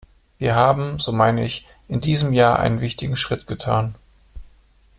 Wir 0.39 0.55
haben, 0.55 0.97
so 0.97 1.11
meine 1.11 1.45
ich, 1.45 1.67
in 1.87 2.01
diesem 2.01 2.33
Jahr 2.33 2.57
einen 2.57 2.81
wichtigen 2.81 3.15
Schritt 3.15 3.45
getan. 3.45 3.93